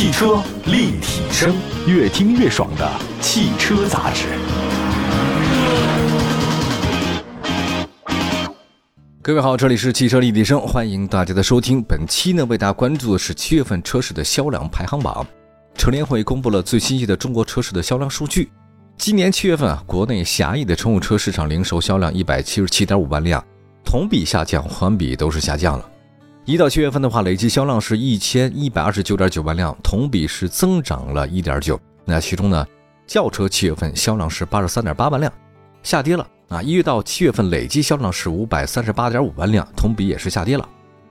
[0.00, 1.54] 汽车立体声，
[1.86, 4.28] 越听越爽的汽车杂志。
[9.20, 11.82] 各位好，这里是汽车立体声，欢迎大家的收听。
[11.82, 15.26] 本期呢，为大家关注的是七月份车市的销量排行榜。
[15.74, 18.50] 车联会公布了最新一的中国车市的销量数据。
[18.96, 23.44] 今年七月份啊，国内狭义的乘用车市场零售销量一百七十七点五万辆，
[23.84, 25.89] 同比下降，环比都是下降了。
[26.50, 31.78] 一到七月份的话，累计销量是一千一百二十九点九万辆，同比是增长了一点九。
[32.04, 32.66] 那其中呢，
[33.06, 35.32] 轿车七月份销量是八十三点八万辆，
[35.84, 36.60] 下跌了啊。
[36.60, 40.68] 一月到七月份累计销量是五百三十八点五万辆，同比也是下跌了。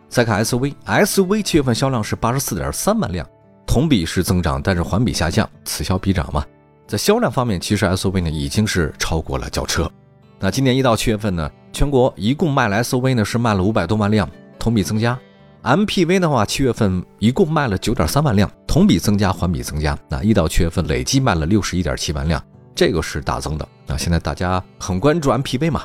[0.09, 3.25] 再看 SUV，SUV 七月份销量是八十四点三万辆，
[3.65, 6.45] 同比是增长，但是环比下降，此消彼长嘛。
[6.85, 9.89] 在销量方面，其实 SUV 呢已经是超过了轿车。
[10.37, 14.29] 那今年一到七月份呢，全国一共卖了 SUV 呢是卖了五百多万辆，
[14.59, 15.17] 同比增加。
[15.63, 19.97] MPV 的话，七月份一共卖了九点三万辆，同比增加，环比增加。
[20.07, 22.41] 那一到七月份累计卖了六十一点七万辆，
[22.73, 23.67] 这个是大增的。
[23.85, 25.83] 那现在大家很关注 MPV 嘛？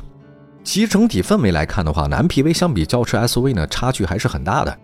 [0.63, 4.79] 其整体氛围来看的话呢，MPV 相比轿车 SUV 呢差距还是很大的。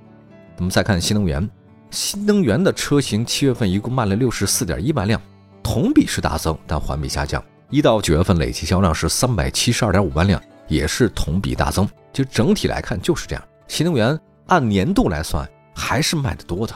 [0.57, 1.49] 我们再看新能源，
[1.91, 5.21] 新能源的车型七月份一共卖了六十四点一万辆。
[5.63, 7.43] 同比是大增，但环比下降。
[7.71, 11.89] 一到九月份累计销量是三百七十二点五万辆，也是同比大增。
[12.13, 13.45] 就整体来看就是这样。
[13.69, 14.19] 新能源
[14.51, 16.75] 按年度来算还是卖的多的。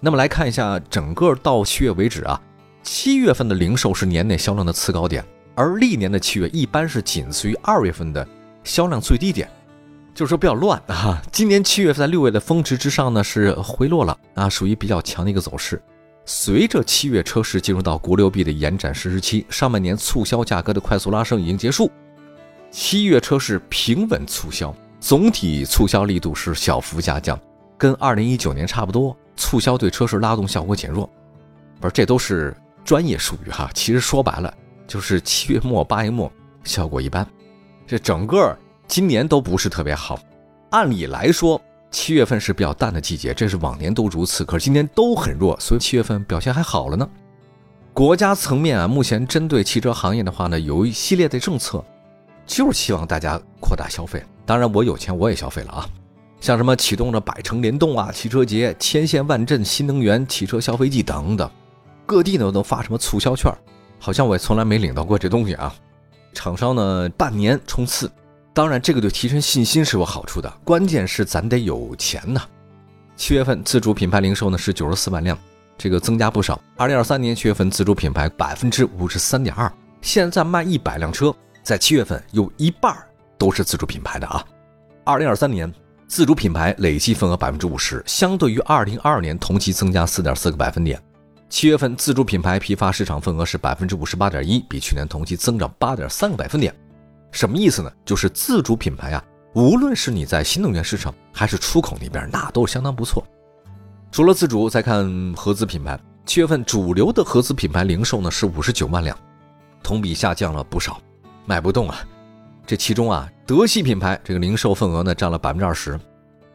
[0.00, 2.40] 那么来看一下整个到七月为止啊，
[2.82, 5.22] 七月份的零售是年内销量的次高点，
[5.54, 8.26] 而历年的七月一般是仅次于二月份的
[8.64, 9.46] 销量最低点，
[10.14, 11.20] 就是说比较乱啊。
[11.30, 15.82] 今年七月份在六月的峰值之上呢是回落了啊，属于比较强的一个走势。
[16.26, 21.90] 随着七月车市进入到国六 B 的延展实施期，上半年促销价格的快速拉升已经结束，
[22.70, 27.38] 七月车市平稳促销，总体促销力度是小幅下降，
[27.76, 29.16] 跟二零一九年差不多。
[29.36, 31.08] 促销对车市拉动效果减弱，
[31.80, 33.70] 不是这都是专业术语哈。
[33.74, 34.52] 其实说白了
[34.86, 36.30] 就是七月末八月末
[36.62, 37.26] 效果一般，
[37.86, 38.56] 这整个
[38.86, 40.20] 今年都不是特别好。
[40.70, 41.60] 按理来说。
[41.92, 44.44] 七月份是比较淡的季节，这是往年都如此。
[44.44, 47.04] 可是今年都很弱，所以七月份表现还好了呢。
[47.92, 51.84] 国家层面啊，目前针对汽车行业的话呢，有一系列的政策，
[52.46, 54.22] 就是希望大家扩大消费。
[54.50, 55.88] 当然，我有钱我也消费了啊，
[56.40, 61.48] 像什么启动了百城联动啊、汽车节、千县万镇新能源汽车消费季等等，
[62.04, 63.56] 各地呢都发什么促销券，
[64.00, 65.72] 好像我也从来没领到过这东西啊。
[66.34, 68.10] 厂商呢半年冲刺。
[68.52, 72.42] 当然，这个对提升信心是有好处的，关键是咱得有钱呐。
[73.16, 75.38] 七月份自主品牌零售呢是九十四万辆，
[75.78, 76.60] 这个增加不少。
[76.76, 79.72] 二零二三年七月份自主品牌百分之五十三点二，
[80.02, 82.92] 现在卖一百辆车，在七月份有一半
[83.40, 84.44] 都是自主品牌的啊。
[85.02, 85.72] 二零二三年
[86.06, 91.02] 自主品牌累计份额百分之五十，相对于二零二二年同期增加四点四个百分点。
[91.48, 96.72] 七月份自主品牌批发市场份额是百分之五十八点一，比去年同期增长八点三个百分点。
[97.32, 97.90] 什么意思呢？
[98.04, 99.24] 就是自主品牌啊，
[99.54, 103.24] 无论是你在新能源市场还是出口那边，那都是相当不错。
[104.12, 109.16] 除了自主，再看合资品牌，七月份主流的合资品牌零售呢是五十九万辆，
[109.82, 111.00] 同比下降了不少，
[111.46, 112.04] 卖不动啊。
[112.66, 115.98] 这其中啊，德系品牌这个零售份额呢占了百分之二十，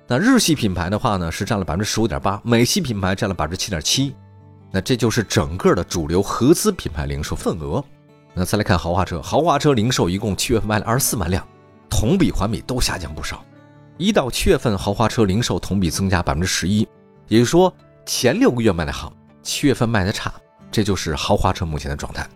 [0.08, 4.16] 那日系品牌的话呢是占了百分之十五点八，美系品牌占了百分之七点七，
[4.72, 7.84] 那这就是整个的主流合资品牌零售份额。
[8.34, 11.46] 那再来看豪华车，豪华车零售一共七月份卖了二十四万辆，
[11.90, 13.44] 同比环比都下降不少。
[13.98, 16.88] 一到七月份豪华车零售同比增加百分之十一，
[17.28, 17.74] 也就是说
[18.06, 20.34] 前六个月卖的好，七月份卖的差，
[20.70, 22.28] 这就是豪华车目前的状态。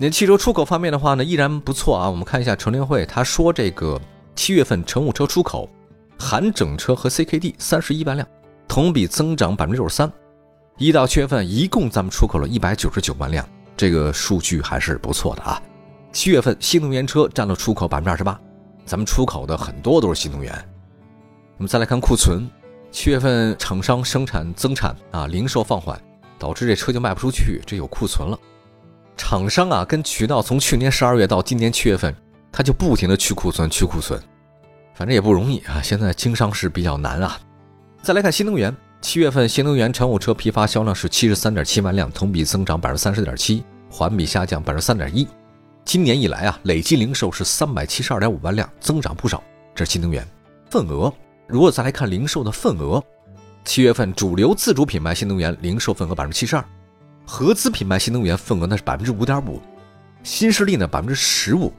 [0.00, 2.08] 那汽车出口方面的话呢，依然不错啊。
[2.08, 4.00] 我们看一下乘联会，他说这个
[4.36, 5.68] 七月份乘务车出口，
[6.16, 8.26] 含整车和 CKD 三十一万辆，
[8.68, 10.10] 同比增长百分之六十三。
[10.76, 13.44] 一到七月份一共咱们出口了一百九十九万辆。
[13.76, 15.60] 这个数据还是不错的啊！
[16.12, 18.40] 七月份新能源车占了出口百分之二十八，
[18.84, 20.52] 咱们出口的很多都是新能源。
[21.56, 22.48] 我们再来看库存，
[22.92, 26.00] 七月份厂商生产增产啊，零售放缓，
[26.38, 28.38] 导致这车就卖不出去，这有库存了。
[29.18, 32.14] 厂商啊，跟渠道从去年十二月到今年七月份，
[32.50, 34.18] 他就不停的去库存，去库存，
[34.94, 35.82] 反正也不容易啊。
[35.82, 37.38] 现在经商是比较难啊。
[38.00, 38.74] 再来看新能源。
[39.00, 45.28] 七月份新能源乘务车批发销量是七十三点七万辆，同比增长百分之三十点七，环比下降百分之三点一。
[45.84, 49.40] 今年以来啊，累计零售是三百七十二点五万辆，增长不少。
[49.72, 50.26] 这是新能源
[50.68, 51.12] 份额。
[51.46, 53.00] 如果再来看零售的份额，
[53.64, 56.64] 七月份主流自主品牌新能源零售份额百分之七十二，
[57.30, 59.60] 合资品牌新能源份额呢是百分之五点五，
[60.22, 61.70] 新势力呢百分之十五，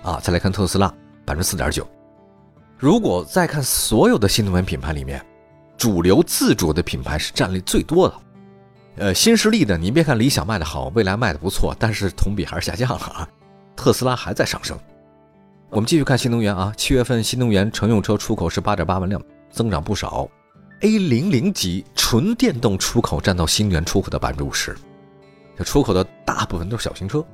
[0.00, 0.86] 啊，再来看特斯拉
[1.24, 1.84] 百分之四点九。
[2.78, 5.20] 如果再看所有的新能源品牌里面，
[5.76, 8.14] 主流自主的品牌是占例最多的，
[8.98, 13.28] 呃，新势力的，你别看理想卖的好，未来卖的不错，但是同比还是下降了啊。
[13.74, 14.78] 特斯拉还在上升。
[15.68, 19.20] 我们继续看新能源啊，七月份新能源乘用车出口是八点八万辆，
[19.50, 20.28] 增长不少。
[20.82, 24.76] A 零零级纯电动出口占到新能源出口的百分之五十，
[25.62, 27.24] 出口的大部分都是小型车。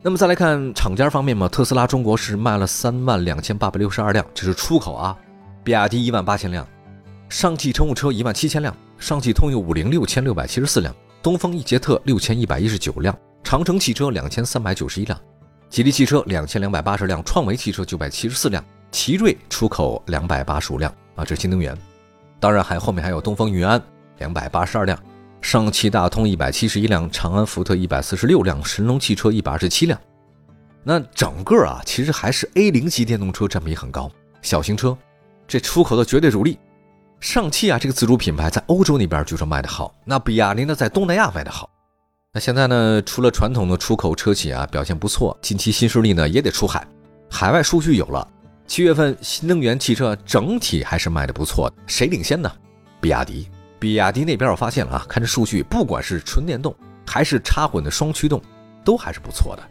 [0.00, 5.16] 那么再来看厂家方面嘛，特斯拉中国是卖了三万两千八百六十二辆，这是出口啊。
[5.64, 6.66] 比亚迪一万八千辆，
[7.28, 15.18] 上汽乘用车一万七千辆，上汽通用五菱六千六百七十四辆，东风奕捷特六千一百一十九辆，长城汽车两千三百九十一辆，
[15.68, 21.76] 吉利汽车两千两百八十辆，创维汽车九百七十四辆，奇瑞出口两百八十五辆啊，这是新能源。
[22.40, 23.82] 当然还后面还有东风云安
[24.18, 24.96] 两百八十二辆。
[25.40, 29.98] 上汽大通一百七十一辆，长安福特一百四十六辆，神龙汽车一百二十七辆。
[30.82, 34.10] 那整个啊，其实还是 A 零级电动车占比很高，
[34.42, 34.96] 小型车
[35.46, 36.58] 这出口的绝对主力。
[37.20, 41.68] 上汽啊，这个自主品牌在欧洲那边据说卖得好，那比亚迪呢，在东南亚卖得好。
[42.32, 46.86] 那现在呢，除了传统的出口车企啊表现不错，近期新势力呢也得出海，
[47.30, 48.26] 海外数据有了，
[48.66, 52.50] 七月份新能源汽车整体还是卖的不错的，谁领先呢？
[53.00, 53.48] 比亚迪。
[53.78, 56.74] 比亚迪那边我发现了啊，看这数据，不管是纯电动
[57.06, 58.42] 还是插混的双驱动，
[58.84, 59.62] 都还是不错的。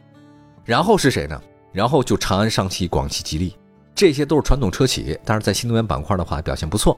[0.63, 1.41] 然后是谁呢？
[1.73, 3.55] 然后就长安、上汽、广汽、吉利，
[3.93, 6.97] 这些都是传统车企，但是在新能源板块的话表现不错。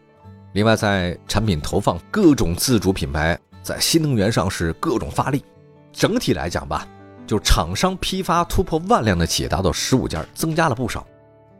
[0.54, 5.44] 另外在产品投放，各种自主品牌在新能源上是各种发力。
[5.92, 6.88] 整体来讲吧，
[7.26, 11.06] 就厂商批发突破万辆的企业达到十五家，增加了不少。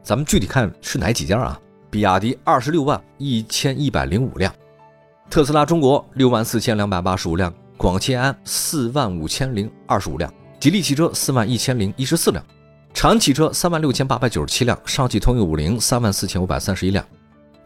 [0.02, 1.60] 咱们具体看是哪几家啊？
[1.90, 4.54] 比亚迪二十六万一千一百零五辆。
[5.30, 10.28] 特斯拉中国六万四千两百八十五辆，广汽安四万五千零二十五辆，
[10.58, 12.44] 吉利汽车四万一千零一十四辆，
[12.92, 17.04] 长安汽车三万六千八百九十七辆，上汽通用五菱三万四千五百三十一辆，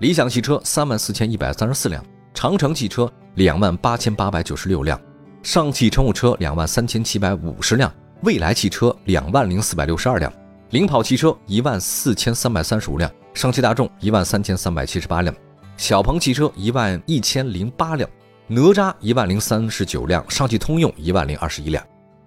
[0.00, 5.00] 理想汽车三万四千一百三十四辆，长城汽车两万八千八百九十六辆，
[5.43, 7.90] 上汽乘用车两万三千七百五十辆，
[8.20, 10.31] 蔚来汽车两万零四百六十二辆，
[10.69, 15.34] 领跑汽车一万四千三百三十五辆，上汽大众一万三千三百七十八辆。
[15.76, 18.08] 小鹏汽车一万一千零八辆，
[18.46, 21.84] 哪吒一万零三十九辆，上汽通用一万零二十一辆，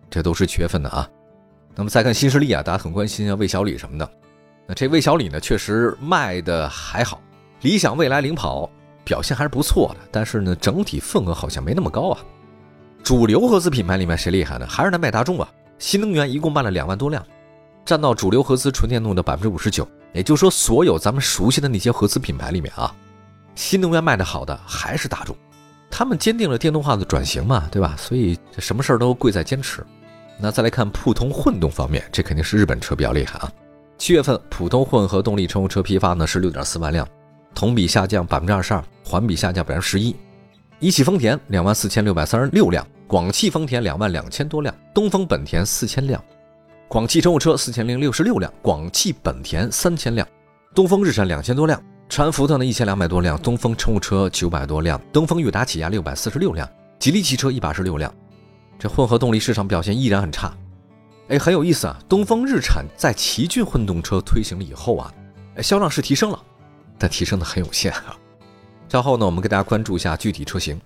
[0.10, 1.10] 这都是七月份的啊。
[1.76, 4.10] 那么再看新势力啊，大家很关心啊，魏小李什么的。
[4.68, 7.22] 那这魏小李呢，确实卖的还好，
[7.62, 8.70] 理想、未来、领跑
[9.06, 12.20] 表现还是不错的，但是呢，整体份额好像没那么高啊。
[13.02, 14.68] 主流合资品牌里面谁厉害呢？
[14.68, 15.50] 还是南北大众啊。
[15.80, 17.26] 新能源一共卖了两万多辆，
[17.86, 19.88] 占到主流合资纯电动的百分之五十九。
[20.12, 22.94] 也就是说，所有咱们熟悉的那些合资品牌里面啊。
[23.58, 25.36] 新能源卖的好的还是大众，
[25.90, 27.96] 他们坚定了电动化的转型嘛，对吧？
[27.98, 29.84] 所以这什么事儿都贵在坚持。
[30.40, 33.52] 那再来看普通混动方面，这肯定是日本车比较厉害啊。
[33.98, 37.06] 七月份普通混合动力乘用车批发呢是六点四万辆，
[37.56, 40.16] 同比下降百分之二十二，环比下降百分之十一。
[40.78, 46.24] 一汽丰田两万四千六百三十六辆，广汽丰田两万两千多辆，东风本田四千辆，
[46.88, 50.28] 广汽乘用车四千零六十六辆，广汽本田三千辆，
[50.76, 51.82] 东风日产两千多辆。
[52.18, 56.68] 长安福特呢一千两百多辆，东风乘用车九百多辆，东风悦达起亚六百四十六辆，
[56.98, 58.12] 吉利汽车一百二十六辆。
[58.80, 60.52] 这混合动力市场表现依然很差。
[61.28, 61.96] 哎，很有意思啊！
[62.10, 65.14] 东风日产在奇骏混动车推行了以后啊，
[65.62, 66.44] 销量是提升了，
[66.98, 68.18] 但提升的很有限啊。
[68.90, 70.82] 稍后呢，我们给大家关注一下具体车型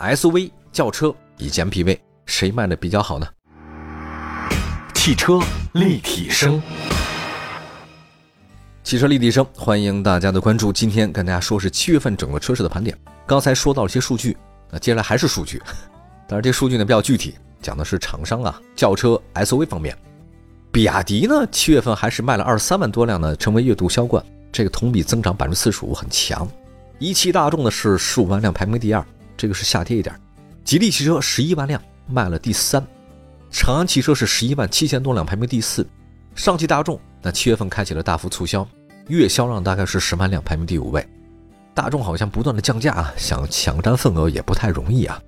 [0.00, 3.28] ，SUV、轿车以及 MPV 谁卖的比较好呢？
[4.92, 5.38] 汽车
[5.74, 6.60] 立体声。
[8.84, 10.70] 汽车立体声，欢迎大家的关注。
[10.70, 12.94] 今天跟大家说是七月份整个车市的盘点。
[13.26, 14.36] 刚才说到了一些数据，
[14.70, 15.58] 那接下来还是数据，
[16.28, 19.96] 但是这数据呢比较具体，讲的是厂商啊，轿车 SUV 方面。
[20.70, 24.22] 比亚迪呢，七月份还是卖了二十三万多辆呢，成为月度销冠，
[24.52, 26.46] 这个同比增长百分之四十五，很强。
[26.98, 29.02] 一汽大众呢是十五万辆，排名第二，
[29.34, 30.14] 这个是下跌一点。
[30.62, 32.86] 吉利汽车十一万辆，卖了第三。
[33.50, 35.86] 长安汽车是十一万七千多辆，排名第四。
[36.34, 38.68] 上汽大众那七月份开启了大幅促销，
[39.08, 41.04] 月销量大概是十万辆，排名第五位。
[41.72, 45.18] 大众好像不断的降价啊，想抢占份额也不太容易啊。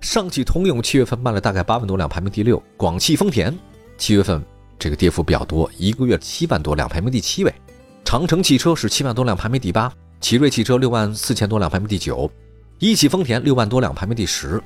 [0.00, 2.60] 上汽通用七月份卖了大概八万多辆，排名第六。
[2.78, 3.56] 广汽丰田
[3.98, 4.42] 七月份
[4.78, 7.54] 这个跌幅比较多，一个月七万多辆，排名第七位。
[8.02, 9.92] 长城汽车是七万多辆，排名第八。
[10.22, 12.30] 奇瑞汽车六万四千多辆，排名第九。
[12.78, 14.60] 一汽丰田六万多辆，排名第十。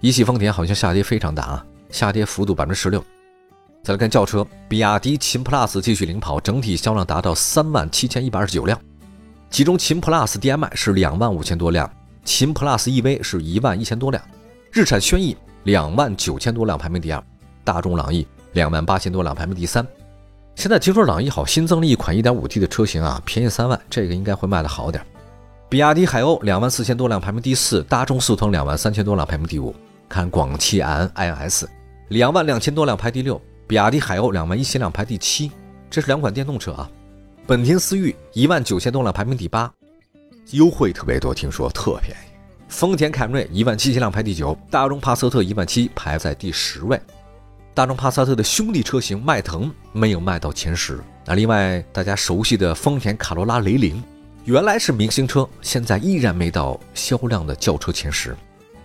[0.00, 3.02] 一汽丰田好像下跌非常大啊，下跌幅度百分之十六。
[3.84, 8.80] 再来看轿车，比亚迪秦 PLUS 继续领跑，整体销量达到三万七千一百二十九辆，
[9.50, 11.92] 其中秦 PLUS DM-i 是两万五千多辆，
[12.24, 14.24] 秦 PLUS EV 是一万一千多辆，
[14.72, 17.22] 日产轩逸两万九千多辆排名第二，
[17.62, 19.86] 大众朗逸两万八千多辆排名第三。
[20.54, 25.04] 现在听说朗逸好新增了一款 1.5T 的车型啊，便宜三万，这个应该会卖的好点。
[25.68, 29.74] 比亚迪海鸥两万四千多辆排名第四，大众速腾两万三千多辆排名第五。
[30.08, 31.66] 看广汽埃安 INS，
[32.08, 35.50] 两万两千多辆排第六，比亚迪海鸥两万一千辆排第七，
[35.88, 36.90] 这是两款电动车啊。
[37.46, 39.72] 本田思域一万九千多辆排名第八，
[40.50, 42.34] 优惠特别多，听说特便宜。
[42.68, 47.00] 丰田凯美瑞一万七千辆排第九，大众帕萨特一万七排在第十位。
[47.72, 51.00] 大众帕萨特的兄弟车型迈腾没有卖到前十。
[51.24, 54.02] 那另外大家熟悉的丰田卡罗拉雷凌，
[54.44, 58.36] 原来是明星车，现在依然没到销量的轿车前十，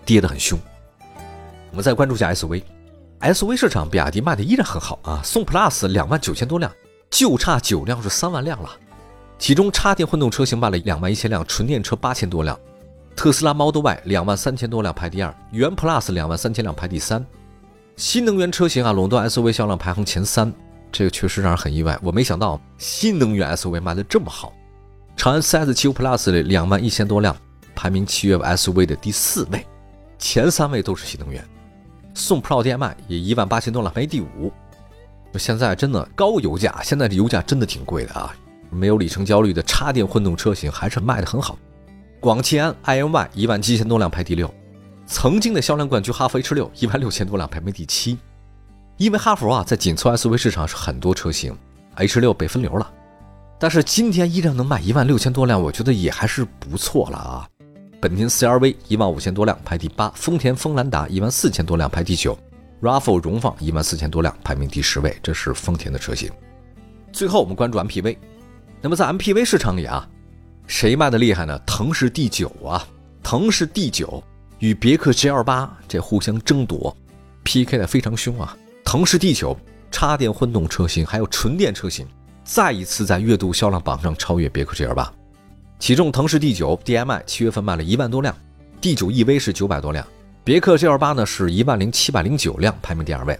[0.05, 0.59] 跌得很凶。
[1.71, 2.63] 我们再关注一下 SUV
[3.21, 6.71] SUV 市场比亚迪卖的依然很好啊，宋 PLUS 两万九千多辆。
[7.09, 8.69] 就差九辆是三万辆了，
[9.37, 12.57] 其中插电混动车型卖了两万一千辆，纯电车八千多辆。
[13.15, 17.25] 特斯拉 Model Y 两万三千多辆排第二，元 Plus 两万三千辆排第三。
[17.97, 20.53] 新能源车型啊，垄断 SUV 销量排行前三，
[20.91, 21.99] 这个确实让人很意外。
[22.01, 24.53] 我没想到新能源 SUV 卖的这么好。
[25.17, 27.35] 长安 CS75 Plus 的两万一千多辆，
[27.75, 29.65] 排名七月 SUV 的第四位，
[30.17, 31.43] 前三位都是新能源。
[32.19, 34.51] 宋 Pro DM-i 也一万八千多辆排第五。
[35.35, 38.35] 现在真的高油价，现在这油价真的挺贵的啊！
[38.69, 41.57] 没有里程焦虑的插电混动车型还是卖的很好。
[42.19, 44.53] 广汽安 iNY 一万七千多辆排第六，
[45.07, 48.17] 曾经的销量冠军哈弗 H 六一万六千多辆排名第七。
[48.97, 51.55] 因为哈弗啊在紧凑 SUV 市场是很多车型
[51.95, 52.91] ，H 六被分流了，
[53.57, 57.47] 但是今天依然能卖一万六千多辆，我觉得也还是不错了啊。
[58.01, 62.37] 本田 CR-V 一万五千多辆排第八，丰田锋兰达一万四千多辆排第九。
[62.81, 66.31] RAV4 荣放一万四千多辆，排名第十位，这是丰田的车型。
[67.11, 68.15] 最后我们关注 MPV，
[68.81, 70.07] 那么在 MPV 市场里啊，
[70.65, 71.59] 谁卖的厉害呢？
[71.65, 72.87] 腾势 D9 啊，
[73.21, 74.23] 腾势 D9
[74.59, 76.95] 与别克 GL8 这互相争夺
[77.43, 78.57] ，PK 的非常凶啊。
[78.85, 79.57] 腾势 D9
[79.91, 82.07] 插电混动车型还有纯电车型，
[82.45, 85.09] 再一次在月度销量榜上超越别克 GL8。
[85.79, 88.35] 其中腾势 D9 DMI 七月份卖了一万多辆
[88.81, 90.05] ，D9 EV 是九百多辆。
[90.43, 93.39] 别克 GL 八呢是一万零七百零九辆，排名第二位。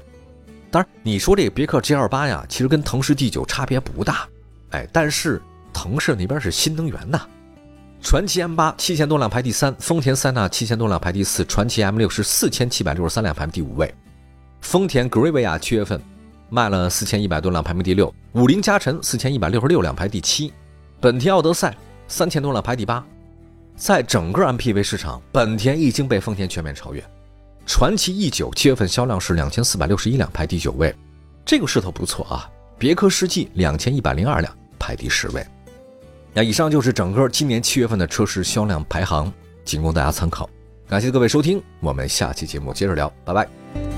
[0.71, 4.27] 当然，你说这个别克 GL 八呀，其实跟腾势 D 九差别不大，
[4.69, 5.41] 哎，但是
[5.73, 7.21] 腾势那边是新能源呐。
[8.01, 13.93] 传祺 M 八七千多辆排第三，丰田塞纳七千多辆排第四，传祺 M 六是四千七百六十三辆排第五位。
[14.61, 16.01] 丰田格瑞维亚七月份
[16.49, 18.13] 卖了四千一百多辆，排名第六。
[18.33, 20.53] 五菱加辰四千一百六十六辆排第七，
[21.01, 21.75] 本田奥德赛
[22.09, 23.01] 三千多辆排第八。
[23.77, 27.01] 在整个 MPV 市场，本田已经被丰田全面超越。
[27.65, 30.93] 传祺 E 九七月份销量是两千四百六十一辆，排第九位，
[31.45, 32.49] 这个势头不错啊。
[32.77, 35.45] 别克世纪两千一百零二辆，排第十位。
[36.33, 39.31] 那以上就是整个今年七月份的车市销量排行，
[39.63, 40.49] 仅供大家参考。
[40.87, 43.88] 感谢各位收听，我们下期节目接着聊，拜拜。